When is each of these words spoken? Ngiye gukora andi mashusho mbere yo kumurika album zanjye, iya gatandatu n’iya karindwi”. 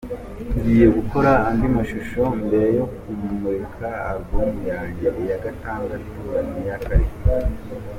Ngiye 0.57 0.87
gukora 0.97 1.31
andi 1.47 1.67
mashusho 1.75 2.21
mbere 2.45 2.67
yo 2.77 2.85
kumurika 2.97 3.87
album 4.09 4.49
zanjye, 4.67 5.07
iya 5.21 5.37
gatandatu 5.45 6.19
n’iya 6.51 6.77
karindwi”. 6.85 7.53